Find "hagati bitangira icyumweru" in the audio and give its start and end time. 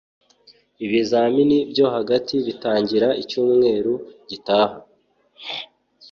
1.95-3.93